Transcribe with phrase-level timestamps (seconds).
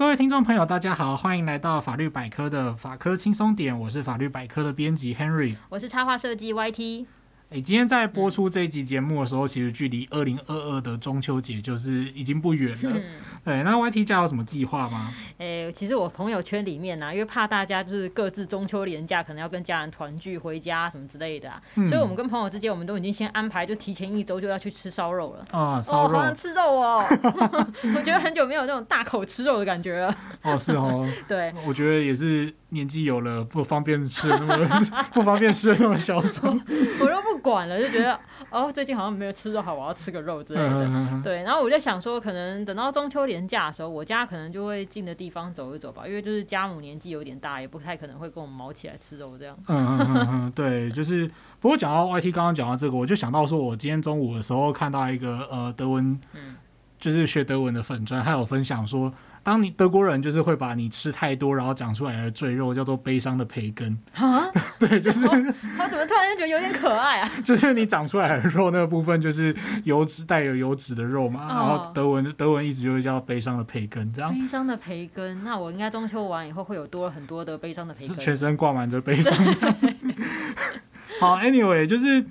[0.00, 7.04] 各位听众朋友，大家好，欢迎来到法律百科的法科轻松点，我是法律百科的编辑 Henry，我是插画设计 YT。
[7.52, 12.92] 哎，今天在播出这一集节目的时候，其实距离二零二二的中秋节就是已经不远了。
[12.94, 13.02] 嗯、
[13.44, 15.12] 对，那 YT 家有什么计划吗？
[15.38, 25.44] 哎，其实我朋友圈里面呢、啊，因为怕大家就是各自中秋连假，可能要跟家人团聚回家什么之类的、啊嗯，所以我们跟朋友之间，我们都已经先安排，就提前一周就要去吃烧肉了。
[25.50, 27.04] 啊，烧肉，哦、好想吃肉哦！
[27.96, 30.16] 我觉得很久没有那种大口吃肉的感觉了。
[30.42, 31.04] 哦，是哦。
[31.26, 34.56] 对，我觉得也是年纪有了，不方便吃那么
[35.12, 36.48] 不方便吃的那么小众。
[37.00, 38.18] 我都不管了，就觉得
[38.50, 41.20] 哦，最近好像没有吃肉，好，我要吃个肉之类的。
[41.24, 49.56] 对，然后我就想说，可能等到中秋连假的时候，我家可能就会近的地方走一走吧，因为就是家母年纪有点大，也不太可能会跟我们毛起来吃肉这样。
[49.68, 56.56] 嗯嗯嗯嗯，对，就是不过讲到 YT 刚刚讲到这个，我就想到说，我今天中午的时候看到一个呃德文，嗯，
[56.98, 59.12] 就是学德文的粉砖，他有分享说。
[59.42, 65.20] 当你德国人就是会把你吃太多，然后长出来的赘肉叫做悲伤的培根啊， 对，就是
[65.76, 67.30] 他怎么突然间觉得有点可爱啊？
[67.42, 74.30] 就是你长出来的肉那个部分就是油脂带有油脂的肉嘛，然后德文德文意思就是叫悲伤的培根，这样。
[74.32, 79.34] 悲伤的培根，那我应该中秋完以后会有多了很多的悲伤的培根，全身挂满着悲伤。
[81.18, 82.22] 好，Anyway，就是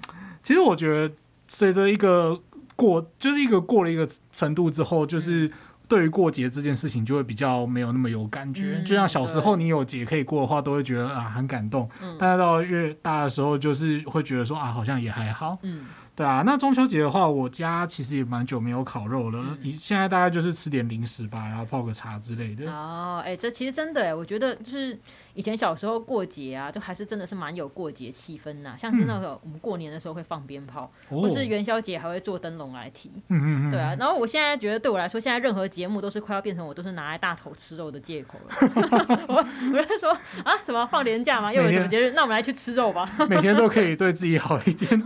[0.43, 1.13] 其实我觉得
[1.47, 2.39] 随着一个
[2.75, 5.47] 过，就是一个过了一个程度之后，就是。
[5.47, 5.52] 嗯
[5.89, 8.77] 对于过节这件事情，就会比较没有那么有感觉。
[8.77, 11.89] 嗯、就像小时候你有节可以过的话，都会觉得啊很感动。
[12.01, 15.57] 嗯、但是到越大的时候，就是会觉得说啊好像也还好。
[15.63, 15.85] 嗯
[16.19, 19.57] 对啊，那中秋节的话，我家其实也蛮久没有烤肉了。
[19.63, 22.69] 嗯、现在大概就是吃点零食吧，然后泡个茶之类的。
[22.69, 24.99] 哦，哎，这其实真的哎，我觉得就是
[25.33, 28.75] 以前小时候过节啊，就还是真的是蛮有过节气氛呐。
[28.77, 33.09] 像是那个我们过年的时候会放鞭炮，嗯、或是元宵节还会做灯笼来提。
[33.29, 33.71] 嗯嗯嗯。
[33.71, 39.23] 对啊，然后我现在觉得对我来说，现在任何节目都是快要变成我都是拿来大头吃肉的借口了。
[39.29, 39.35] 我
[39.73, 40.11] 我在说
[40.43, 41.53] 啊，什么放年假吗？
[41.53, 42.11] 又有什么节日？
[42.11, 43.09] 那我们来去吃肉吧。
[43.29, 45.02] 每天都可以对自己好一点。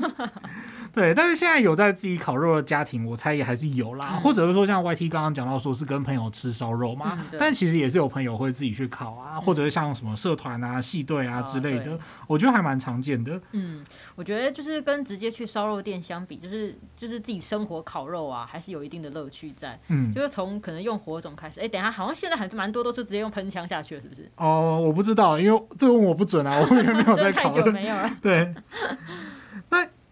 [0.93, 4.11] 对，但是现在有在自己烤肉的家庭，我猜也还是有啦。
[4.13, 13.41] 嗯、或者是说，像 YT 刚刚讲到，说是跟朋友吃烧肉嘛、嗯，但其实也是有朋友会自己去烤啊，嗯、或者是像什么社团啊、系队啊之类的、哦，我觉得还蛮常见的。
[13.53, 13.83] 嗯，
[14.13, 19.79] 我觉得就是跟直接去烧肉店相比，就是就是自己生活烤肉啊，还是有一定的乐趣在。
[19.87, 24.29] 嗯，就是从可能用火种开始，哎，等一下，好像现在还是蛮多都是直接用喷枪下去了，是不是？
[24.35, 28.11] 哦，我不知道，因为这个问我不准啊，我也没有在 烤肉，太久没有了。
[28.21, 29.32] 对，那。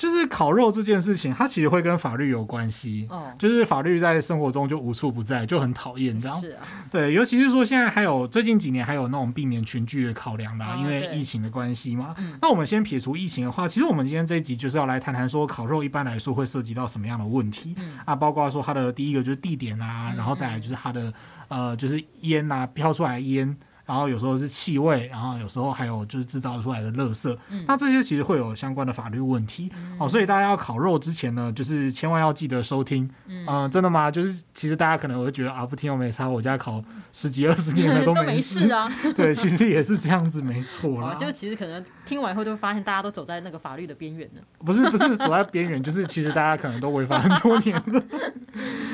[0.01, 3.05] 就是烤肉这件事情，它其实会跟法律有关系。
[3.07, 6.41] 哦，就是法律在生活中就无处不在，就很讨厌这样。
[6.41, 12.15] 是啊，对，尤其是说现在还有最近几年还有那种避免群聚的考量啦，因为疫情的关系嘛。
[12.41, 21.13] 那我们先撇除疫情的话，其实我们今天这一集就是要来谈谈说烤肉一般来说会涉及到什么样的问题啊，包括说它的第一个就是地点啊，然后再来就是它的
[21.47, 23.55] 呃就是烟啊飘出来的烟。
[23.91, 34.09] 然后有时候是气味，然后有时候还有就是制造出来的垃圾，嗯，那这些其实会有相关的法律问题，嗯，哦，所以大家要烤肉之前呢，就是千万要记得收听，嗯，呃、真的吗？
[34.09, 36.81] 就是其实大家可能会觉得啊，不听又没差，我家烤
[37.11, 41.13] 十几二十 年了都没事，啊， 对，其实也是这样子，没错啦。
[41.15, 44.41] 就其实可能听完以后就会发现，大家都走在那个法律的边缘呢。
[44.59, 48.01] 不是不是走在边缘，就是其实大家可能都违法很多年了。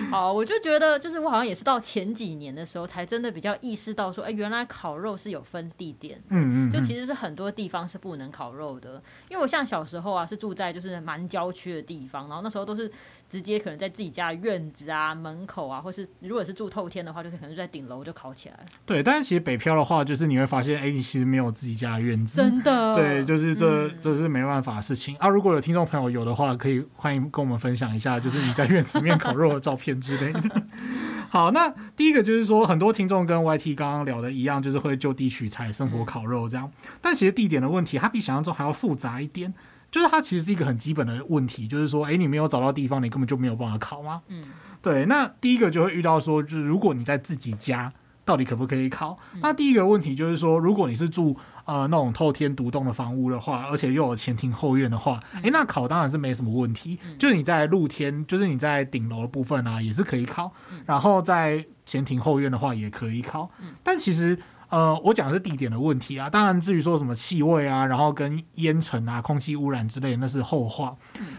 [0.10, 9.02] 好，我就觉得，就是我好像也是到前几年的时候，才真的比较意识到说，哎，原来烤肉是有分地点，嗯嗯，就其实是很多地方是不能烤肉的。
[9.30, 12.92] 因为我像小时候啊，是住在就是蛮郊区的地方，然后那时候都是
[13.30, 18.66] 直接可能在自己家的院子啊、门口啊，或是如果是住透天的话，就是可能就在顶楼就烤起来。
[18.86, 22.96] 对，但是其实北漂的话，就是你会发现，哎，你其实没有自己家的院子，真的。
[22.96, 25.28] 对，就是这、嗯、这是没办法的事情啊。
[25.28, 30.64] 如果有听众朋友有的话，可以欢迎跟我们分享一下，就是你在院子里面烤肉的照片之类的。
[31.30, 36.72] 好，那第一个就是说，很多听众跟 YT 刚刚聊的一样，就是会就地取材、生火烤肉这样。
[37.02, 39.54] 但其实地点的问题，它比想象中还要复杂一点。
[39.98, 44.22] 就是它其实是一个很基本的问题，就是说，诶，你没有找到地方，你根本就没有办法考吗？
[44.28, 44.44] 嗯，
[44.80, 45.08] 对。
[45.08, 47.92] 那第一个就会遇到说，就是如果你在自己家，
[48.24, 49.18] 到底可不可以考？
[49.42, 51.36] 那第一个问题就是说，如果你是住
[51.66, 57.00] 呃那种透天独栋的房屋的话，而且又有前庭后院的话，诶，那考当然是没什么问题。
[57.18, 60.54] 就是你在露天，就是你在顶楼的部分啊，也是可以考。
[60.86, 63.50] 然后在前庭后院的话，也可以考。
[63.82, 64.38] 但其实。
[64.70, 70.96] 呃，我讲的是地点的问题啊，当然至于说什么气味啊，然后跟烟尘啊、空气污染之类，那是后话。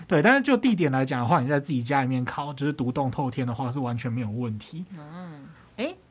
[0.07, 4.85] 对，但是就地点来讲的话，你在自己家里面烤，就是独栋透天的话，是完全没有问题。
[4.97, 5.48] 嗯。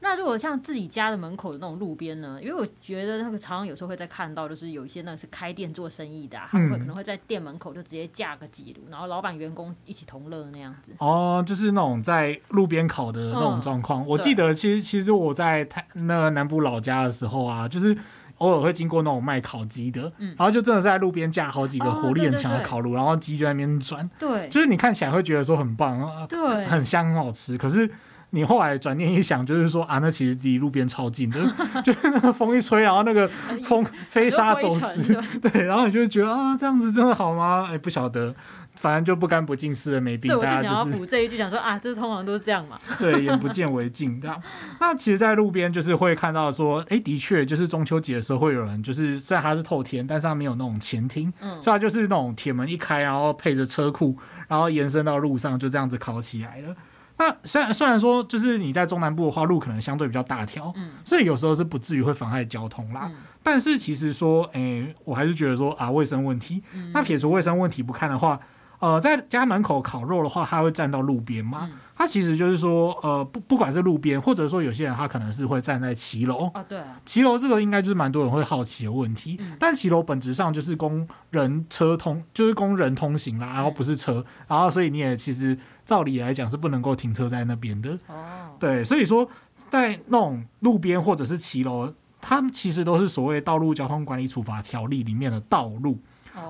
[0.08, 2.40] 哎，那那如果像自己家的门口的那种路边呢？
[2.42, 10.94] 因为我觉得那个常常有时候会在看到，就是有一些那个是开店做生意的、啊，他们会可能会在店门口就直接架个几炉，然后老板员工一起同乐那样子。
[11.00, 14.04] 哦，就是那种在路边烤的那种状况。
[14.04, 17.98] 嗯、我记得其实其实我在台那个南部老家的时候啊，就是。
[18.38, 24.08] 偶尔会经过那种卖烤鸡的，嗯、然后就真的是在路边架好几个火力很强的烤炉，哦、然后鸡就在那边转。
[24.20, 27.58] 对，就是你看起来会觉得说很棒啊，对，很香很好吃。
[27.58, 27.90] 可是
[28.32, 31.40] 你后来转念一想，就是说啊，那其实离路边超近的，
[31.84, 33.28] 就是那个风一吹，然后那个
[33.64, 37.70] 风飞沙走石， 对，然后你就会觉得啊，这样子真的好吗？
[37.72, 38.36] 哎，不晓得。
[38.80, 40.32] 反正就不干不净，是的没病。
[40.32, 42.78] 对，大家就是、我就想要补这一句，讲说啊，这通常都是这样嘛。
[43.00, 44.40] 对，眼不见为净这样。
[44.80, 54.16] 那其实，在路边就是会看到说，哎、欸，的确，就是中秋节的时候会有人，就是虽然它是透天，但是它没有那种前厅，嗯，所以它就是那种铁门一开，然后配着车库，
[54.48, 56.76] 然后延伸到路上，就这样子烤起来了。
[57.18, 63.04] 那虽然虽然说，就是你在中南部的话，路可能相对比较大条，嗯，所以有时候是不至于会妨碍交通啦。
[63.06, 66.64] 嗯、但是其实说，哎、欸，我还是觉得说啊，卫生问题。
[66.74, 68.40] 嗯、那撇除卫生问题不看的话。
[68.80, 71.70] 呃，在家门口烤肉的话，他会站到路边吗？
[71.96, 76.48] 他、嗯、其实就是说，呃，不，不管是路边，或者说有些人他可能是会站在骑楼。
[76.54, 77.00] 啊，对啊。
[77.04, 79.38] 骑楼这个应该就是蛮多人会好奇的问题。
[79.40, 87.98] 嗯、但骑楼本质上就是供人车通，就是供人通行啦，然后不是车，嗯、然后所以你也其实照理来讲是不能够停车在那边的。
[88.06, 88.54] 哦。
[88.60, 89.28] 对，所以说
[89.72, 91.92] 在那种路边或者是骑楼，
[92.22, 96.00] 他们其实都是所谓《道路交通管理处罚条例》里面的道路。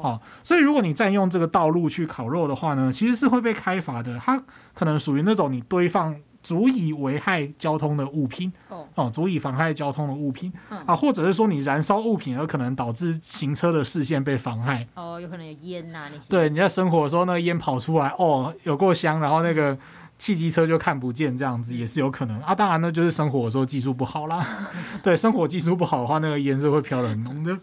[0.01, 4.17] 哦，所以如果你占用这个道路去烤肉的话呢，其实是会被开罚的。
[4.19, 4.41] 它
[4.73, 14.87] 可能属于那种你堆放足以危害交通的物品，哦，哦，足以妨害交通的物品，嗯、啊，或者是说你燃烧物品而可能导致行车的视线被妨害。
[14.95, 16.23] 哦，有可能有烟呐、啊，那些。
[16.29, 19.77] 对，你在生火的时候，那个烟跑出来，哦，有够香，然后那个
[20.17, 22.55] 汽机车就看不见，这样子也是有可能啊。
[22.55, 24.69] 当然呢，就是生火的时候技术不好啦。
[25.03, 27.57] 对，生火技术不好的话，那个烟是会飘得很浓的。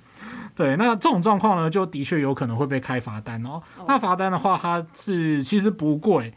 [0.57, 3.61] 对，那这种状况呢，就的确有可能会被开罚单哦。
[3.77, 3.89] Oh.
[3.89, 6.33] 那罚单的话，它是其实不贵，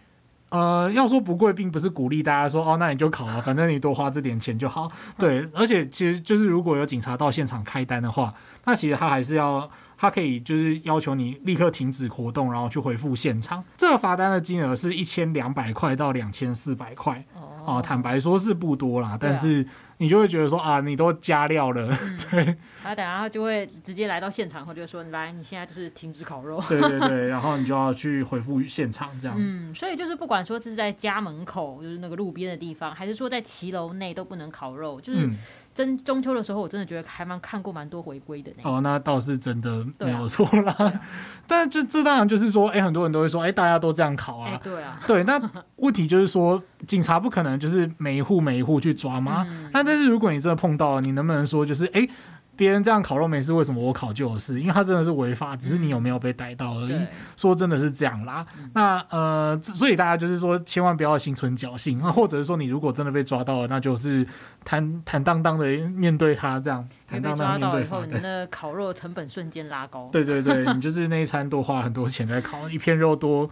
[0.50, 4.92] 呃，要说不贵，并不是鼓励大家说哦，那你就考啊，反正你多花这点钱就好。
[5.20, 8.34] 对，而且其实就是如果有警察到现场开单的话，
[8.66, 13.64] 那其实他还是要，他可以就是要求你立刻停止活动，然后去回复现场。
[13.78, 17.24] 这个罚单的金额是一千两百块到两千四百块。
[17.36, 17.84] 哦，oh.
[17.84, 19.68] 坦白说是不多啦，但是。
[19.98, 22.56] 你就会觉得说啊，你都加料了，嗯、 对。
[22.84, 26.64] 他等下他就会直接来到现场，后，就说来，你现在就是停止烤肉。
[26.70, 29.36] 对对对， 然后你就要去回复现场这样。
[29.38, 35.26] 嗯，所以就是不管说这是在家门口，就是那个路边的地方，还是说在骑楼内都不能烤肉，就是。
[35.26, 35.38] 嗯
[35.78, 38.52] 真中秋的时候，我真的觉得还蛮看过蛮多回归的。
[38.64, 40.76] 哦，那倒是真的没有错啦。
[40.80, 41.02] 啊啊、
[41.46, 44.50] 但这这当然就是说，哎、欸，很多人都会说，哎、欸，大家都这样考啊。
[44.50, 45.00] 欸、对啊。
[45.06, 45.40] 对，那
[45.76, 49.46] 问题就是说，警察不可能就是每一户每一户去抓吗？
[49.48, 52.10] 嗯、那但是如果你真的碰到了，你能不能说就是，哎、欸？
[52.58, 54.60] 别人这样烤肉没事，为什么我烤就有事？
[54.60, 56.94] 因为他真的是违法，只是你有没有被逮到而已。
[56.94, 57.08] 嗯、
[57.38, 58.46] 说真的是这样啦。
[58.58, 64.26] 嗯、那呃，所以大家就是说，千万不要心存侥幸，那或者是说，你如果真的被抓到了，那就是
[64.66, 68.06] 坦坦荡荡的面对他，这样坦荡荡的面对他。
[68.08, 70.10] 你的烤肉成本瞬间拉高。
[70.12, 73.50] 对对对，你就是那一餐多花很多钱在烤，一片肉多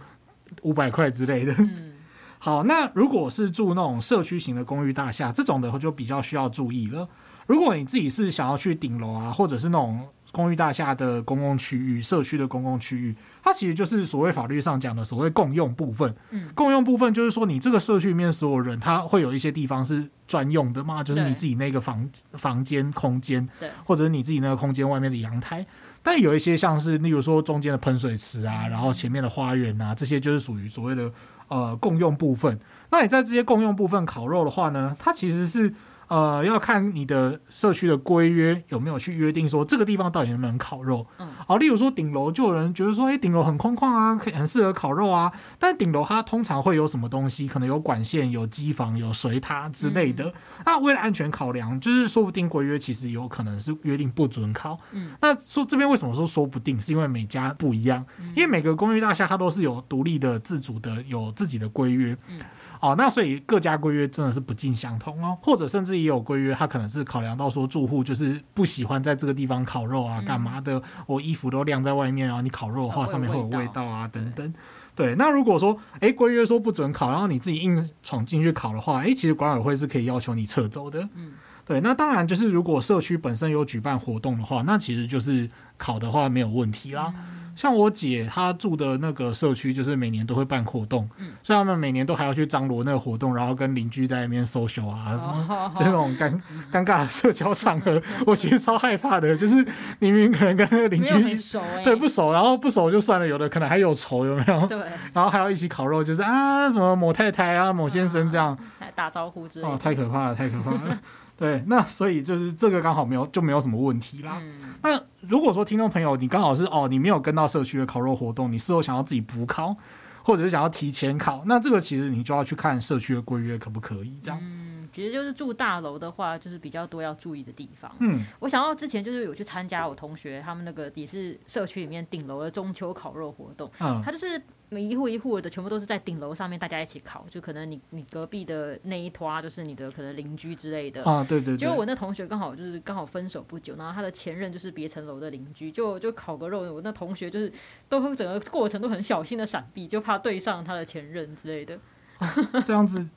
[0.62, 1.54] 五百块之类的。
[1.58, 1.92] 嗯、
[2.38, 7.08] 好，那如果是住那种社区型的公寓大厦，这种的就比较需要注意了。
[7.46, 16.14] 如果你自己是想要去顶楼啊，或者是那种公寓大厦的公共区域、社区的公共区域，它其实就是所谓法律上讲的所谓共用部分。
[16.30, 25.64] 嗯，共用部分就是说，你这个社区里面所有人，他会有一些地方是专用的嘛，就是你自己那个房房间空间，对，或者是你自己那个空间外面的阳台。
[26.02, 31.10] 但有一些像是，例如说中间的喷水池啊，然后前面的花园啊，这些就是属于所谓的
[31.48, 32.58] 呃共用部分。
[32.90, 35.72] 那你在这些共用部分烤肉的话呢，它其实是。
[36.08, 41.06] 呃，要看你的社区的规约有没有去约定说这个地方到底能不能烤肉。
[41.18, 45.32] 嗯，好，例如说顶楼就有人觉得说，哎，顶楼很空旷啊，可以很适合烤肉啊。
[45.58, 47.48] 但顶楼它通常会有什么东西？
[47.48, 50.24] 可能有管线、有机房、有水塔之类的。
[50.26, 50.32] 嗯、
[50.66, 54.78] 那为了安全考量，就是说不定规约其实有可能是约定不准烤。
[54.92, 56.80] 嗯，那说这边为什么说说不定？
[56.80, 62.16] 是因为每家不一样，嗯、因为每个公寓大厦它都是有独立的、自主的、有自己的规约。
[62.28, 62.38] 嗯。
[62.80, 70.82] 哦，那所以各家规约真的是不尽相同哦，或者甚至也有规约，它可能是考量到说住户就是不喜欢在这个地方烤肉啊，干嘛的？
[71.06, 74.54] 我衣服都晾在外面，然后你烤肉的话，上面会有味道啊，等等。
[74.94, 81.06] 对，那如果说，哎，规约说不准烤，然后你自己硬闯进去烤的话，哎，其实管委会是可以要求你撤走的。
[81.14, 81.32] 嗯，
[81.66, 87.12] 对，那当然就是如果社区本身有举办活动的话，那其实就是烤的话没有问题啦。
[87.56, 98.00] 像我姐她住的那个社区，就是每年都会办活动，嗯，所以他们每年都还要去张罗那个活动，然后跟邻居在那边 social 啊什么，哦、就是那种尴尴尬的社交场合。
[98.26, 99.56] 我其实超害怕的，就是
[100.00, 104.66] 你明明可能跟那个邻居熟、欸，对不熟，然后不熟就算了，有的可能还有仇，有没有？
[104.66, 104.78] 对，
[105.14, 108.48] 然后还要一起烤肉，就是啊什么某太太啊某先生这样，
[108.78, 110.98] 啊、打招呼之类的，哦，太可怕了，太可怕了。
[111.36, 114.38] 对，那所以就是这个刚好没有就没有什么问题啦。
[114.40, 119.76] 嗯、那如果说听众朋友你刚好是哦，你没有跟到社区的烤肉活动，你事后想要自己补烤，
[120.22, 124.38] 或者是想要提前烤，那这个其实你就要去看社区的规约可不可以这样。
[124.40, 127.90] 嗯，其实就是住大楼的话，就是比较多要注意的地方。
[127.98, 134.40] 嗯，我想到之前就是有去参加我同学他们那个也是社区里面顶楼的中秋烤肉活动，嗯，他就是。
[134.68, 141.56] 每一户一户的全部都是在顶楼上面，大家一起烤，就可能你你隔壁的那一坨就是你的可能邻居之类的啊，对对，对。
[141.56, 147.52] 结果我那同学刚好就是刚好分手不久，然后他的前任就是别层楼的邻居，就就烤个肉，我那同学就是
[147.88, 151.78] 都整个过程都很小心的闪避，就怕对上他的前任之类的。
[152.18, 153.08] 啊、 这样子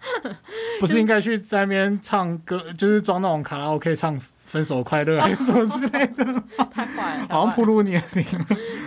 [0.80, 4.18] 不是应该去在那边唱歌，就是装那种卡拉 OK 唱
[4.54, 6.24] 分手快乐还是什么之类的？
[6.70, 8.24] 太坏了，好像暴露年龄。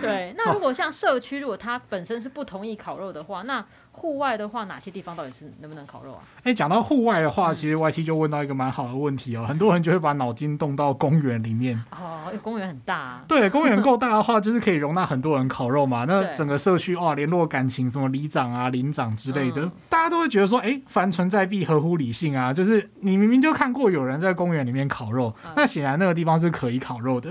[0.00, 3.62] 对，那如果像社区，如果他本身是不同意烤肉的话，那。
[3.98, 6.20] 户外的话，哪些地方到底是能不能烤肉啊？
[6.38, 9.46] 哎、欸，讲到户外的话，其实 YT 就问到一个蛮好的问题哦、喔。
[9.46, 11.82] 很多人就会把脑筋动到公园里面。
[11.90, 13.24] 哦，公园很大、啊。
[13.26, 16.04] 对，公园够大的话， 就是可以容纳很多人烤肉嘛。
[16.06, 22.52] 那整个社区哇，联络感情，什么里长啊、邻长之类的，嗯、大家都会觉得说，哎、欸，凡存在必合乎理性啊。
[22.52, 27.30] 就是你明明就看过有人在公园里面烤肉，嗯、那显然那个地方是可以烤肉的。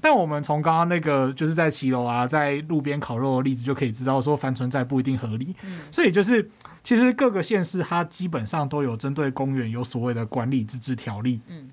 [0.00, 5.54] 但我们从刚刚那个就是在骑楼啊，在路边烤肉的例子就可以知道，说凡存在不一定合理。
[5.64, 6.50] 嗯、所以就是。
[6.84, 11.38] 其实各个县市它基本上都有针对公园有所谓的管理自治条例。
[11.48, 11.68] 嗯，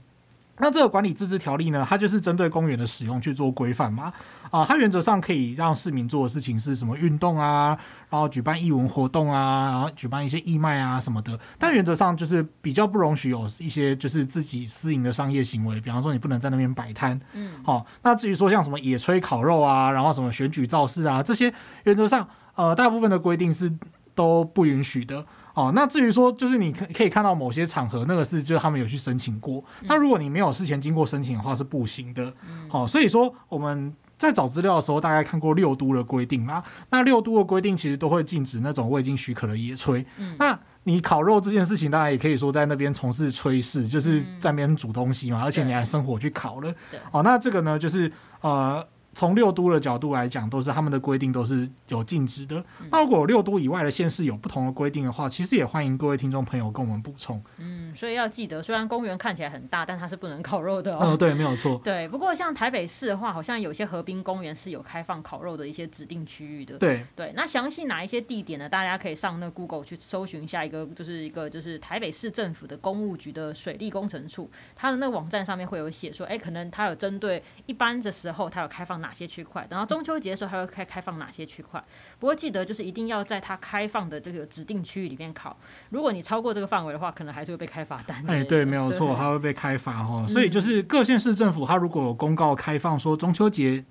[0.58, 4.12] 那这个管理自治条例呢，它就是针对公园的使用去做规范嘛。
[4.50, 7.68] 啊、呃，它原则上可以让市民做的事情是什么运动啊，
[8.10, 11.40] 然后举办义文活动啊，然后举办一些义卖啊什么的。
[11.58, 17.18] 但原则上就是比较不容许有一些就是自己私营的商业行为，比方说你不能在那边摆摊。
[17.34, 21.54] 嗯，好、哦，那至于说像什么野炊烤肉啊，然后什么选举造势啊这些，
[21.86, 23.72] 原则上呃大部分的规定是。
[24.16, 25.72] 都不允许的哦。
[25.76, 29.64] 那至于说，就是你可可以看到某些场合，那个是就是他们有去申请过。
[29.82, 32.26] 嗯、那如果你没有事前经过申请的话，是不行的。
[32.68, 36.64] 好、嗯哦，所以说我们在找资料的时候，大概看过六都的规定啦。
[36.90, 40.04] 那六都的规定其实都会禁止那种未经许可的野炊。
[40.18, 46.74] 嗯、那你烤肉这件事情，大家也可以说在那边从事炊事，就是在那边煮东西嘛，嗯、而且你还生火去烤了。
[46.90, 48.86] 对哦，那这个呢，就是呃。
[49.16, 52.58] 从六都的角度来讲，都是他们的规定都是有禁止的。
[52.82, 57.42] 嗯、那如果六都以外的县市有不同的规定的话，其实也欢迎各位听众朋友跟我们补充。
[57.58, 61.00] 嗯，所以要记得，虽然公园看起来很大，但它是不能烤肉的哦。
[61.02, 61.80] 嗯， 对，没有错。
[61.82, 66.78] 对，不过像台北市的话，好像有些河滨公园是有开放烤肉的一些指定区域的。
[66.78, 68.68] 对对，那详细哪一些地点呢？
[68.68, 79.86] 大家可以上那 Google 去搜寻一下，一个就是一个就是台北市政府的公务局的水利工程处，它的那个网站上面会有写说，哎，可能它有针对一般的时候，它有开放哪些区块，然后。
[79.86, 81.82] 中秋节的时候还会开开放哪些区块？
[82.20, 85.56] 不过记得就是一定要在它开放的这个指定区域里面考。
[85.90, 88.24] 如果你超过这个范围的话，可能还是会被开罚单。
[88.28, 90.26] 哎，对，没有错，它会被开罚哈。
[90.28, 93.86] 所以就是各县市政府，它如果有公告开放说中秋节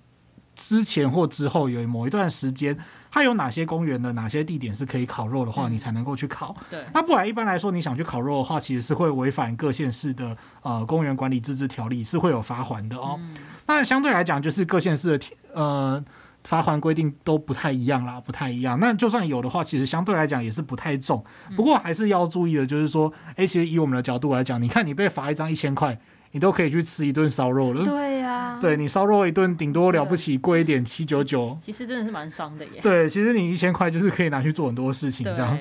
[0.55, 2.77] 之前或之后有某一段时间，
[3.11, 6.57] 它有哪些公园的哪些地点是可以烤肉的话，你才能够去烤。
[6.71, 13.19] 对，那不然一般来说，你想去烤肉的话，其实是会违反各县市的呃公园管理自治条例，是会有罚锾的哦。
[13.67, 16.05] 那相对来讲，就是各县市的呃，
[16.45, 18.79] 罚锾规定都不太一样啦，不太一样。
[18.79, 21.25] 那就算有的话，其实相对来讲也是不太重。
[21.57, 25.99] 不过还是要注意的，就是说，哎、欸，其实以我们的角度来讲，你看你被罚一张一千块，
[26.35, 27.85] 你都可以去吃一顿烧肉了。
[27.85, 31.57] 对呀、啊，对你烧肉一顿，顶多了不起贵一点七九九。
[31.65, 32.81] 其实真的是蛮伤的耶。
[32.83, 35.57] 对，其实你一千块就是可以拿去做很多事情，这样。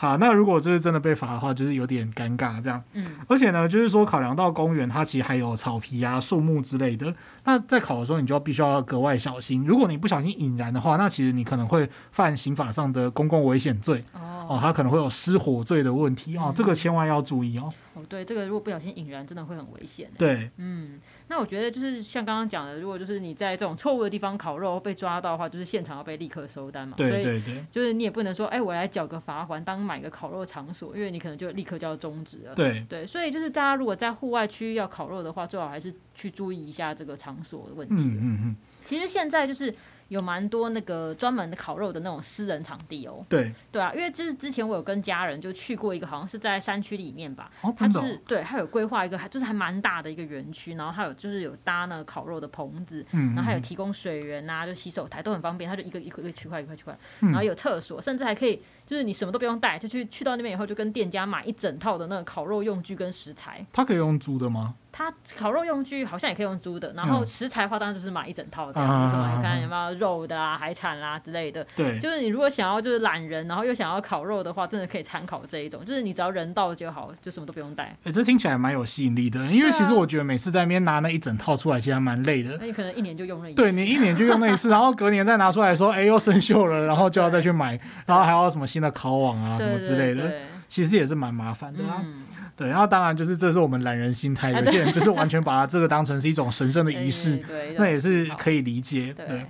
[0.00, 2.80] 好，那如果就是真的被罚的话，就是有点尴尬这样。
[2.92, 7.12] 嗯，而且呢，就是说考量到公园它其实还有草皮啊、树木之类的，
[7.42, 9.66] 那在考的时候你就必须要格外小心。
[9.66, 14.04] 如果你不小心引燃的话，那其实你可能会犯刑法上的公共危险罪。
[14.12, 17.68] 哦，哦，它可能会有失火罪的问题哦，这个千万要注意哦。
[17.94, 20.08] 哦，对，这个如果不小心引燃，真的会很危险。
[20.16, 21.00] 对，嗯。
[21.28, 26.94] 那我觉得就是像刚刚讲的，如果就是你在这种错误的地方烤肉被抓到的话，就是现场要被立刻收单嘛。
[26.96, 27.64] 对对对。
[27.70, 32.54] 就是你也不能说，哎、欸，我来缴个罚款当买个烤肉场所，因为你可能就立刻就要终止了。
[32.54, 33.06] 对对。
[33.06, 37.94] 所以就是大家如果在户外区域要烤肉的话，最好还是去注意一下这个场所的问题。
[38.04, 38.56] 嗯嗯嗯。
[38.84, 39.74] 其实现在就是
[40.08, 43.24] 有蛮多那个专门的烤肉的那种私人场地哦。
[43.28, 47.50] 对对啊，因为就是之前我有跟家人就去过一个，好像是在山区里面吧。
[47.60, 48.02] 哦，真的、哦。
[48.02, 55.68] 他就是对，他有规划一个，还就是还蛮大的一个园区，然后他有就是有搭那个烤肉的棚子，嗯，嗯，然后还有提供水源呐、啊，就洗手台都很方便。
[55.68, 58.60] 他就一个一个一个区块一块区块，然后有厕所，甚至还可以。
[58.86, 63.62] 就是你什么都不用带，就去去到那边以后，就跟店家买一整套的那个烤肉用具跟食材。
[63.70, 64.74] 它可以用租的吗？
[64.98, 71.64] 它烤肉用具好像也可以用租的，然后食材的话当然就是买一整套这样，什么你看有没有肉的啊、海产啦、啊、之类的。
[71.76, 75.84] 对，就是你如果想要就是懒人，然后又想要烤肉的话，真的可以参考这一种。
[75.84, 77.84] 就是你只要人到就好，就什么都不用带。
[77.84, 82.56] 哎、欸，这听起来蛮有吸引力的，因为其实我觉得每次在那边拿那一整套出来，其实还蛮累的。
[82.58, 83.62] 那你可能一年就用那一次。
[83.62, 89.56] 对，你一年就用那一次，然后隔年再拿出来说， 哎、欸，又生锈了，然后就要再去买，然后还要什么新的烤网啊。
[89.60, 90.32] 什么之类的，
[90.68, 91.96] 其实也是蛮麻烦的啦。
[92.00, 92.24] 嗯、
[92.58, 97.40] 对，然后当然就是这是我们懒人心态，有些人就是完全把这个当成是一种神圣的仪式，
[97.78, 99.14] 那也是可以理解。
[99.16, 99.46] 对。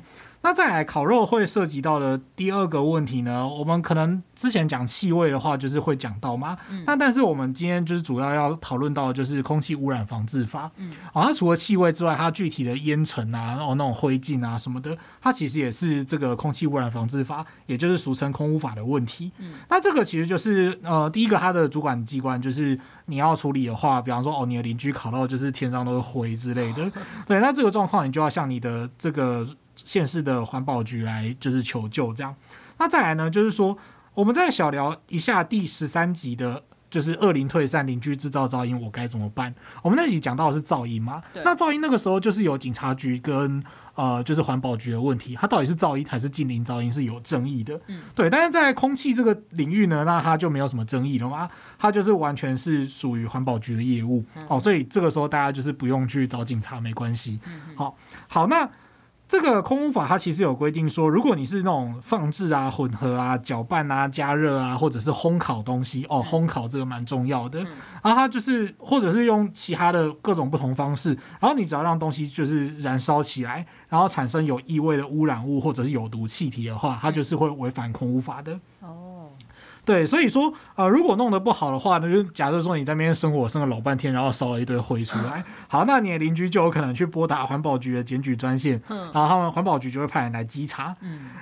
[0.49, 3.47] 那再来烤肉会涉及到的第二个问题呢？
[3.47, 6.57] 我们可能之前讲气味的话，就是会讲到嘛。
[6.71, 6.83] 嗯。
[6.87, 10.71] 那但是我们今天就是主要要讨论到的就是空气污染防治法。
[10.79, 10.91] 嗯。
[11.13, 19.31] 哦，它除了气味之外，它具体的烟尘啊，然后那种灰烬啊什么的，它其实也是这个空气污染防治法，也就是俗称空污法的问题。
[19.37, 19.53] 嗯。
[19.69, 26.91] 那这个其实就是呃，第一个它的主管机关就是你要处理的话，比方说哦，你的邻居烤到就是天上都是灰之类的。
[27.29, 27.39] 对。
[27.39, 29.47] 那这个状况，你就要向你的这个。
[29.85, 32.35] 县市的环保局来就是求救，这样。
[32.79, 33.77] 那再来呢，就是说，
[34.15, 39.53] 我们再小聊一下第十三集的，就是恶邻退散，邻居制造噪音，我该怎么办？
[39.83, 41.23] 我们那集讲到的是噪音嘛？
[41.45, 43.63] 那噪音那个时候就是有警察局跟
[43.95, 47.81] 呃，就是环保局的问题，它到底是噪音还是近邻噪音是有争议的。
[47.89, 48.31] 嗯，对。
[48.31, 51.51] 但是在空气这个领域呢，那它就没有什么争议了嘛？
[51.77, 54.25] 它就是完全是属于环保局的业务。
[54.47, 57.41] 哦，所以这个时候大家就是不用去找警察，没关系。
[57.75, 57.97] 好，
[58.29, 58.71] 好，那。
[59.29, 67.59] 这个空污法它其实有规定说，如果你是那种放置啊、混合啊、搅拌啊、加热啊，或者是烘烤东西哦，烘烤这个蛮重要的。
[68.03, 78.59] 然后它就是，或者是用其他的各种不同方式，然后你只要让东西就是燃烧起来，然后产生有异味的污染物或者是有毒气体的话，它就是会违反空污法的。
[78.81, 79.18] 哦。
[79.89, 90.95] 对，所以说，呃，如果弄得不好的话，那就假设说你在那边生火生了老半天，然后烧了一堆灰出来， 好，那你的邻居就有可能去拨打环保局的检举专线，然后他们环保局就会派人来稽查，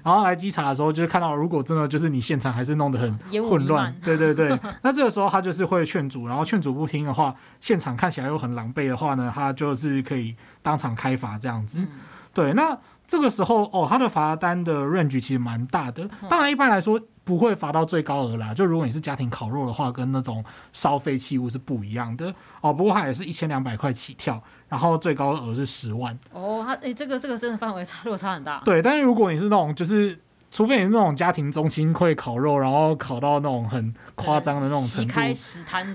[0.05, 11.81] 然后来稽查的时候，就是看到如果真的就是你现场还是弄得很混乱，对对对， 那这个时候他就是会劝阻，然后劝阻不听的话，现场看起来又很狼狈的话呢，他就是可以当场开罚这样子，
[12.33, 17.01] 对，那这个时候哦，他的罚单的 range 其实蛮大的，当然一般来说。
[17.27, 22.73] 不会罚到最高额啦，就如果你是家庭烤肉的话，跟那种烧废弃物是不一样的哦。
[22.73, 26.17] 不过它也是一千两百块起跳，然后最高额是十万。
[26.31, 28.63] 哦，它诶、欸，这个这个真的范围差落差很大。
[28.65, 30.17] 对，但是如果你是那种就是，
[30.53, 35.13] 除非你是那种家庭中心会烤肉，然后烤到那种很夸张的那种程度。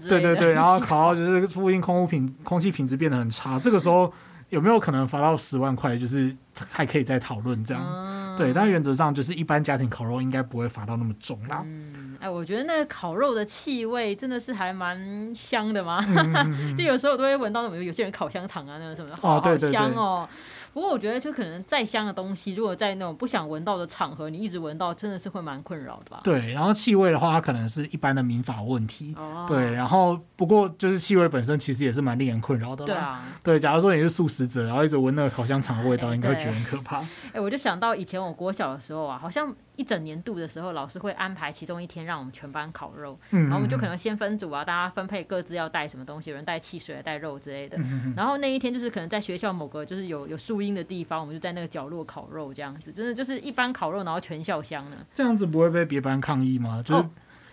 [0.10, 4.12] 对对对，然后烤到就是附近空污品空气品质变得很差，这个时候
[4.52, 5.98] 有没有可能罚到十万块？
[5.98, 6.34] 就是
[6.70, 7.84] 还可以再讨论这样。
[7.84, 11.62] 嗯对，但原则上就是一般家庭烤肉应该不会罚到那么重啦。
[11.66, 20.28] 嗯，哎，我觉得那个烤肉的气味真的是还蛮香的嘛，嗯、 就有时候我都会闻到那种有些人烤香肠啊，那个什么的，好好香哦。
[20.74, 26.22] 不过我觉得，就可能再香的东西，如果在那种不想闻到的场合，你一直闻到，真的是会蛮困扰的吧？
[26.24, 29.14] 对，然后气味的话，它可能是一般的民法问题。
[29.18, 29.46] 哦。
[29.48, 32.86] 对，然后不过就是气味本身其实也是蛮令人困扰的。
[32.86, 33.24] 对啊。
[33.44, 37.00] 对，假如说你是素食者，然后一直闻那个烤香肠的味道，应该会觉得很可怕。
[37.00, 39.54] 哎、欸，我就想到以前我国小的时候啊，好像。
[39.78, 47.78] 一整年度的时候，老师会安排其中一天让我们全班烤肉，嗯、然后我们就可能先分组啊，大家分配各自要带什么东西，有人带汽水、带肉之类的。
[47.78, 54.98] 嗯、然后那一天就是可能在学校某个就是有有树荫的地方，我们就在那个角落烤肉这样子，真的就是一般烤肉，然后全校香呢。
[55.14, 56.84] 这样子不会被别班抗议吗？
[56.86, 57.04] 就是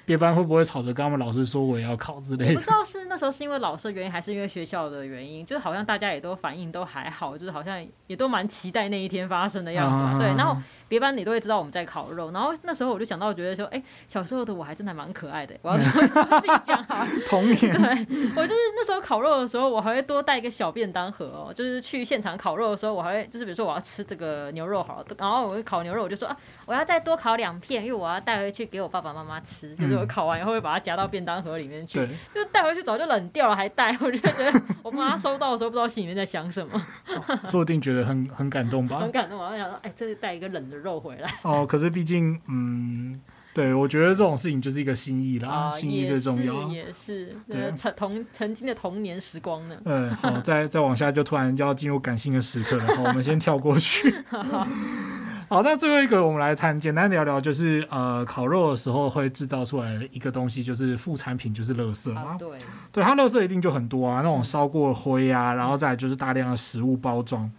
[0.05, 2.55] 别班会不会吵着跟他们老师说我也要烤之类的？
[2.55, 9.97] 我不知道是那时候是因为老师的原因，还是因为学校的原因，就是好像大家也都反应都还好，就是好像也都蛮期待那一天发生的样子。
[9.97, 10.57] 啊、对，然后。
[10.89, 15.55] 别班你都会知道我们在烤肉，然后那时候我就想到，我觉得说，哎，小时候的我还真的蛮可爱的。
[15.63, 17.59] 我要 自己讲好， 童年。
[17.59, 21.53] 对，我就是那时候烤肉的时候，我还会多带一个小便当盒哦。
[21.55, 29.75] 就是去现场烤肉的时候，我还会就是比如说我要吃这个牛肉好了，然后我会烤牛肉，我就说啊，我要再多烤两片，因为我要带回去给我爸爸妈妈吃。
[29.77, 36.87] 就是我烤完以后会把它夹到便当盒里面去，就带回去早就冷掉了还带，我就觉得我妈收到的时候不知道心里面在想什么，
[37.47, 38.99] 说不定觉得很很感动吧。
[39.03, 40.78] 很感动，我就想说，哎，这是带一个冷的。
[40.79, 43.21] 肉回来哦，可是毕竟，嗯，
[43.53, 49.77] 对，我觉得这种事情就是一个心意啦，哦、心意最重要，也是，对，曾童曾经的童年时光呢。
[49.85, 54.15] 嗯，好，再再往下就突然要进入感性的时刻了，好，我们先跳过去。
[55.51, 62.37] 好，那最后一个我们来谈，简单聊聊，就是呃，烤肉的时候会制造出来的一个东西，就是副产品，就是垃圾嘛。
[62.39, 62.51] 对，
[62.93, 67.51] 对，它垃圾一定就很多啊，那种烧过灰啊，然后再来就是大量的食物包装。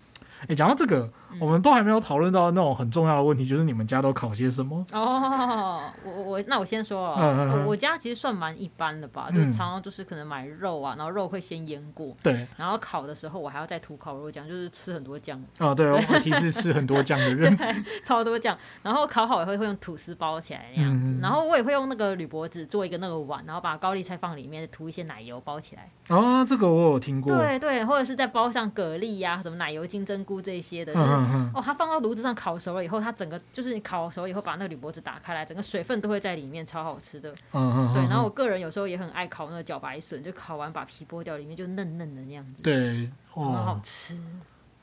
[0.47, 1.11] 哎，讲到这个。
[1.39, 4.85] 我们都还没有讨论到那种很重要的问题，就是你们家都烤些什么？
[4.91, 15.41] 哦，我我那我先说，哦，嗯嗯嗯我家其实算蛮一般的吧，嗯、就是常常就是可能买肉啊，然后肉会先腌过，对，然后烤的时候我还要再涂烤肉酱，就是吃很多酱。
[15.59, 17.57] 哦，对，我提示吃很多酱的人，
[18.03, 25.89] 超多酱，然后烤好以后会用吐司包起来那样子，嗯、然后我也会用那个铝箔纸做一个那个碗，然后把高丽菜放里面，涂一些奶油包起来。
[26.09, 27.35] 哦，这个我有听过。
[27.37, 31.07] 对对，或者是再包上蛤蜊呀、啊，什么奶油金针菇这些的，就是
[31.53, 37.31] 哦，它放到炉子上烤熟了以后，它整个就是你烤熟以后，把那个铝箔纸打开来，整个水分都会在里面，超好吃的。
[37.51, 37.93] 嗯嗯。
[37.93, 42.63] 对，然后我个人有时候也很爱烤那个茭白笋，就烤完把皮剥掉，里面就嫩嫩的那样子。
[42.63, 44.19] 对，很好吃。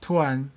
[0.00, 0.50] 突然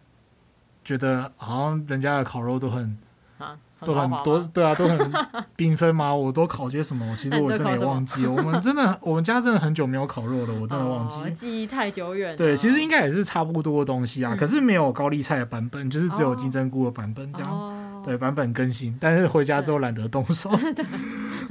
[0.84, 2.98] 觉得好像人家的烤肉都很
[3.38, 3.58] 啊。
[3.86, 4.98] 都很多，对啊，都很
[5.58, 6.14] 缤纷嘛。
[6.14, 7.16] 我都烤些什么？
[7.16, 8.26] 其实我真的也忘记。
[8.26, 11.20] 我们真的，我们家真的很久没有烤肉了，我真的忘记。
[11.22, 12.36] 哦、记忆太久远。
[12.36, 17.52] 对，其实应该也是差不多的东西啊，嗯、可是没有高丽菜的版本，就是只有金针菇的版本这样。
[17.52, 20.52] 哦、对，版本更新，但是回家之后懒得动手。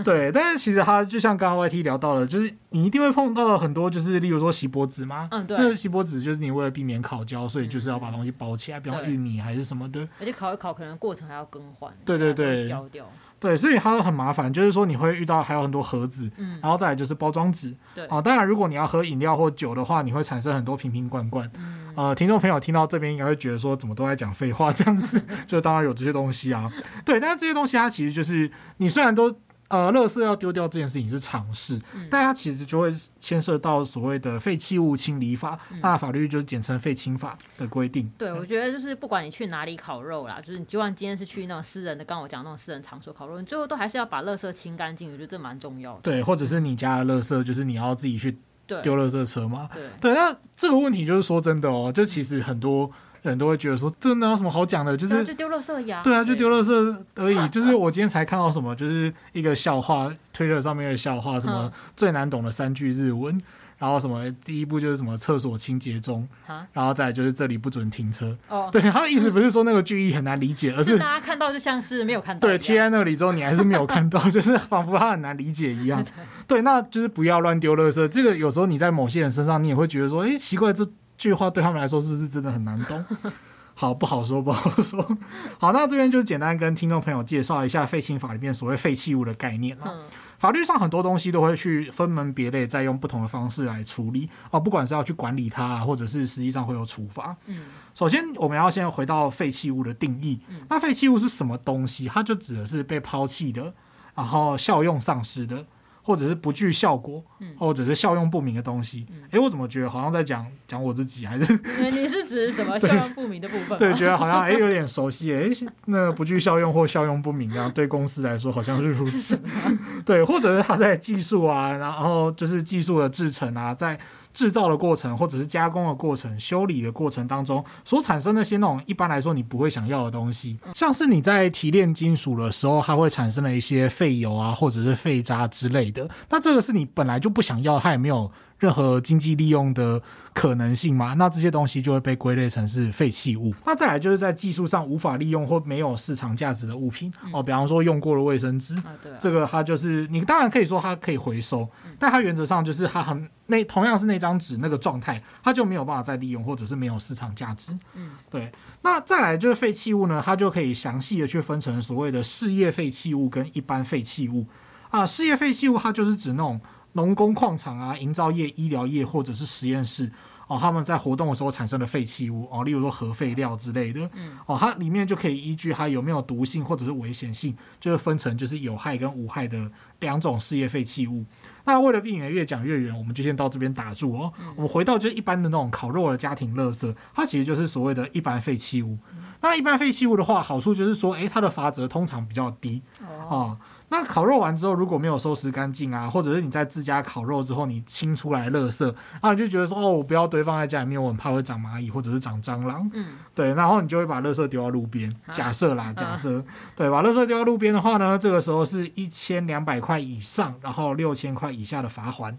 [0.05, 26.71] 对对，但是其实它就像刚刚 YT 聊到了，就是你一定会碰到很多，就是例如说锡箔纸嘛，嗯，对，那锡箔纸就是你为了避免烤焦，所以就是要把东西包起来，比方玉米还是什么的，而且烤一烤可能过程还要更换，对对对，焦掉，对，所以它很麻烦，就是说你会遇到还有很多盒子，嗯，然后再来就是包装纸，对，啊，当然如果你要喝饮料或酒的话，你会产生很多瓶瓶罐罐，嗯，呃，听众朋友听到这边应该会觉得说怎么都在讲废话这样子， 就当然有这些东西啊，
[27.05, 29.35] 对，但是这些东西它其实就是你虽然都。
[29.69, 38.11] 呃，垃圾要丢掉这件事情是常事，嗯、但它其实就会牵涉到所谓的废弃物清理法，嗯、那法律就是简称废清法的规定。
[38.17, 46.01] 对，我觉得就是不管你去哪里烤肉啦，就是你就算今天是去那种私人的，刚刚我讲那种私人场所烤肉，你最后都还是要把垃圾清干净，我觉得这蛮重要的。
[46.03, 48.39] 对，或者是你家的垃圾，就是你要自己去
[48.83, 49.69] 丢垃圾车嘛。
[49.75, 52.91] 对，对，那这个问题就是说真的哦，就其实很多。
[53.23, 54.97] 人都会觉得说，这哪有什么好讲的？
[54.97, 56.01] 就是就丢垃圾呀。
[56.05, 57.49] 对啊，就丢垃圾而已。
[57.49, 63.41] 就是我今天才看到什么，就是一个笑话，推特上面的笑话，什么最难懂的三句日文，
[63.79, 66.29] 然后什么第一步就是什么厕所清洁中，
[66.73, 68.37] 然后再就是这里不准停车。
[68.49, 72.49] 哦，对，他的意思不是说那个句意很难理解，而是大家看到就像是没有看到。
[72.49, 76.05] 对，贴在那里之后你还是没有看到， 就是仿佛他很难理解一样。
[76.47, 78.07] 对，那就是不要乱丢垃圾。
[78.09, 80.89] 这个有时候你在某些人身上，你也会觉得说，哎，奇怪这。
[81.19, 83.05] 句话对他们来说是不是真的很难懂？
[83.75, 85.01] 好，不好说，不好说。
[85.57, 89.85] 好，那这边就简单跟听众朋友介绍一下废弃法里面所谓废弃物的概念了。
[89.87, 90.03] 嗯、
[90.37, 97.37] 法律上很多东西都会去分门别类，再用不同的方式来处理哦，不管是要去管理它，或者是实际上会有处罚。
[97.47, 100.41] 嗯，首先我们要先回到废弃物的定义。
[100.49, 102.09] 嗯、那废弃物是什么东西？
[102.09, 103.73] 它就指的是被抛弃的，
[104.17, 105.65] 然后效用丧失的。
[106.09, 107.23] 或者是不具效果，
[107.59, 109.05] 或者是效用不明的东西。
[109.27, 111.27] 哎、嗯，我怎么觉得好像在讲讲我自己？
[111.27, 111.53] 还是
[111.85, 113.77] 你是指什么 效用不明的部分？
[113.79, 115.35] 对，觉得好像哎有点熟悉。
[115.35, 115.51] 哎，
[115.85, 119.39] 那不具效用或效用不明，然后对公司来说好像是如此。
[120.07, 124.01] 对，或者是它在技术啊，然后就是技术的制程啊，在。
[124.33, 136.09] 制造的过程，或者是加工的过程、修理的过程当中所产生那些那种一般来说你不会想要的东西，像是你在提炼金属的时候，它会产生了一些废油啊，或者是废渣之类的。
[136.31, 141.15] 那这个是你本来就不想要，它也没有任何经济利用的可能性嘛？
[141.15, 143.55] 那这些东西就会被归类成是废弃物。
[143.65, 157.73] 那再来就是在技术上无法利用或没有市场价值的物品、嗯、哦，比方说用过的卫生纸，啊啊、这个它就是你当然可以说它可以回收，嗯、但它原则上就是它很那同样是那张纸那个状态，它就没有办法再利用或者是没有市场价值。
[157.95, 158.51] 嗯，对。
[158.83, 164.47] 那再来就是废弃物呢，它就可以详细的去分成所谓的事业废弃物跟一般废弃物
[164.91, 165.05] 啊。
[165.07, 166.61] 事业废弃物它就是指那种
[166.93, 170.11] 农工矿场啊、营造业、医疗业或者是实验室。
[170.49, 179.71] 哦，他们在活动的时候产生的废弃物哦，例如说核废料之类的，嗯，哦，它里面就可以依据它有没有毒性或者是危险性，就是分成就是有害跟无害的
[180.01, 181.23] 两种事业废弃物。
[181.67, 184.33] 那为了避免越讲越远，我们就先到这边打住哦。
[184.41, 188.97] 嗯、我们回到就是一般的那种烤肉的家庭垃圾，它其实就是所谓的一般废弃物。
[189.13, 193.29] 嗯、那一般废弃物的话，好处就是说，诶，它的罚则通常比较低哦。
[193.29, 193.59] 哦
[193.91, 202.89] 那烤肉完之后，如果没有收拾干净啊，或者是你在自家烤肉之后你清出来垃圾，啊，你就觉得说哦，我不要堆放在家里面，我很怕会长蚂蚁或者是长蟑螂。
[202.93, 205.15] 嗯，对，然后你就会把垃圾丢到路边。
[205.33, 206.45] 假设啦，假设，
[206.77, 212.35] 对，把垃圾丢到路边的话呢，这个时候是一千两百块以上，然后六千块以下的罚锾。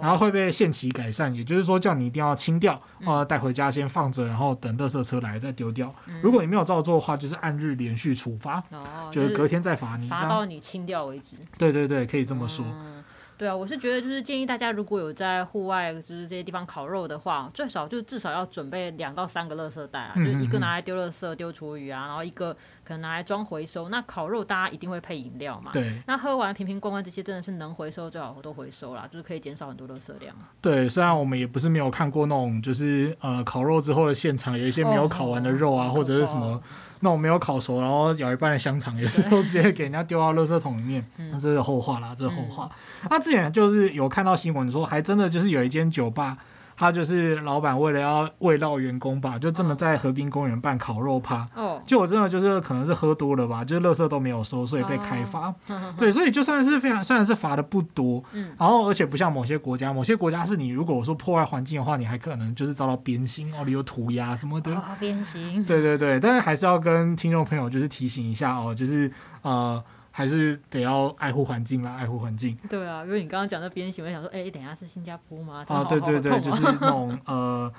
[0.00, 5.92] 然后会被限期改善，也就是说叫你一定要清掉，呃，带回家先放着，然后等垃圾车来再丢掉。
[6.22, 8.62] 如果你没有照做的话，就是按日连续处罚，
[9.10, 11.36] 就是隔天再罚你，罚到你清掉为止。
[11.56, 12.64] 对对对，可以这么说。
[12.66, 13.04] 嗯
[13.38, 23.90] 对啊，我是觉得就是建议大家，如果有在户外就是这些地方烤肉的话，最少就至少要准备两到三个垃圾袋啊，就一个拿来丢垃圾、丢厨余啊，然后一个可能拿来装回收。
[23.90, 26.02] 那烤肉大家一定会配饮料嘛，对。
[26.08, 30.34] 那喝完瓶瓶罐罐这些真的是能回收最好都回收啦，就是可以减少很多垃圾量。
[30.60, 36.60] 对，虽然我们也不是没有看过那种就是呃烤肉之后的现场，有一些没有烤完的肉啊，哦、或者是什么。
[37.00, 42.70] 那我没有烤熟，然后咬一半的香肠也是都直接给人家丢到垃圾桶里面，那这是后话啦，这是后话。
[43.10, 46.36] 那之前就是有看到新闻说，还真的就是有一间酒吧。
[46.78, 51.44] 他就是老板，为了要慰劳员工吧，就这么在河滨公园办烤肉趴。
[51.56, 55.52] 哦，就我真的就是可能是喝多了吧，就是垃圾都没有收，所以被开罚。
[55.66, 64.72] 哦、 对，所以就算是非常，虽然是罚的不多，嗯，然后而且不像某些国家，某些国家是你如果说破坏环境的话，你还可能就是遭到鞭刑哦，你有涂鸦什么的。
[64.72, 65.64] 哦，鞭刑。
[65.64, 69.10] 对对对，但是还是要跟听众朋友就是提醒一下哦，就是
[69.42, 69.82] 呃。
[70.18, 72.58] 还是得要爱护环境啦，爱护环境。
[72.68, 75.64] 对啊，因为你刚刚讲的边形，我想说，哎、欸，等一下是新加坡吗？
[75.68, 77.72] 啊，对对对，就是那种呃，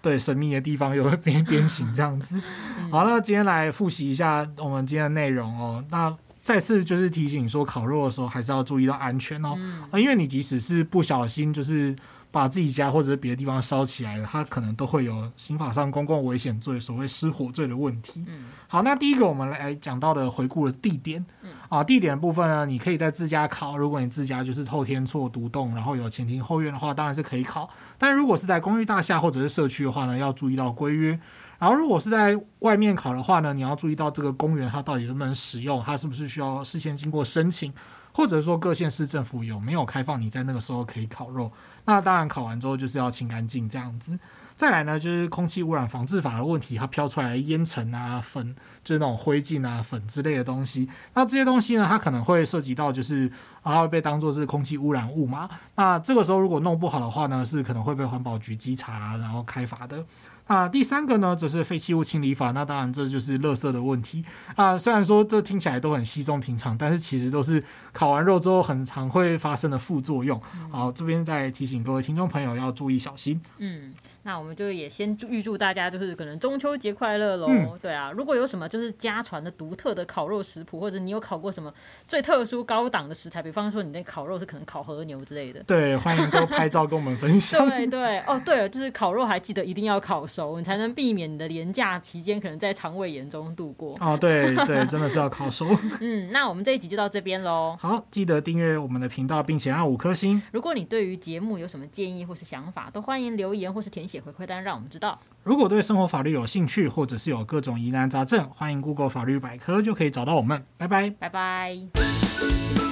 [0.00, 2.40] 对神秘的地方有边边形这样子。
[2.90, 5.84] 好，那今天来复习一下我们今天的内容哦。
[5.90, 9.54] 那再次就是提醒说，烤肉的时候还是要注意到安全哦。
[9.58, 11.94] 嗯、因为你即使是不小心，就是。
[12.32, 18.24] 把自己家或者是别的地方烧起来了，它可能都会有刑法上公共危险罪，所谓失火罪的问题。
[18.26, 23.76] 嗯，好，那第一个我们来讲到的回顾的地点，嗯，啊，地点的部分呢，你可以在自家烤。
[23.76, 27.68] 如果你自家就是透天厝独栋，然后有前庭后院的话，当然是可以烤。
[27.98, 31.20] 但如果是在公寓大厦或者是社区的话呢，要注意到规约。
[31.58, 37.70] 然后如果是在外面烤的话呢，你要注意到这个公园它到底能不能使用，它是不是需要事先经过申请。
[38.12, 41.50] 或者说各县市政府有没有开放你在那个时候可以烤肉？
[41.84, 44.18] 那当然烤完之后就是要清干净这样子。
[44.54, 50.88] 再来呢，就是空气污染防治法的问题，它飘出来的烟尘啊、粉，就是那种灰烬啊、粉之类的东西。
[51.14, 55.48] 那这些东西呢，它可能会涉及到，就是啊会被当作是空气污染物嘛。
[55.74, 60.04] 那这个时候如果弄不好的话呢，是可能会被环保局稽查，然后开罚的。
[60.46, 62.50] 啊，第三个呢，则是废弃物清理法。
[62.50, 64.24] 那当然，这就是垃圾的问题
[64.54, 64.76] 啊。
[64.76, 70.40] 虽然说这听起来都很稀松平常，但是其实都是烤完肉之后很常会发生的副作用。
[70.70, 73.40] 好，这边再提醒各位听众朋友要注意小心。
[73.58, 73.94] 嗯。
[74.24, 77.48] 那我们就也先祝预祝大家就是可能中秋节快乐喽。
[77.48, 81.72] 嗯、对啊，如果有什么就是家传的独特的烤肉食谱，或者你有烤过什么
[82.06, 87.66] 最特殊高档的食材，比方说你那烤肉是可能烤和牛之类的，对，欢迎多拍照跟我们分享。
[87.68, 93.96] 对对哦，对了，就是烤肉还记得一定要烤熟，你才能避免你的廉价期间可能在肠胃炎中度过。
[94.00, 95.66] 哦，对对，真的是要烤熟。
[96.00, 97.76] 嗯，那我们这一集就到这边喽。
[97.80, 100.40] 好，记得订阅我们的频道，并且按五颗星。
[100.52, 105.18] 如果你对于节目有什么建议或是想法，都欢迎留言或是填写回馈单，让我们知道。
[105.42, 110.62] 如果对生活法律有兴趣，或者是有各种疑难杂症，欢迎 Google 法律百科就可以找到我们。
[110.76, 112.91] 拜拜，拜拜。